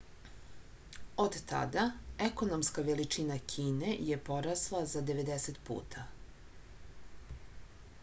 [1.25, 1.83] od tada
[2.29, 6.11] ekonomska veličina kine je porasla za 90 puta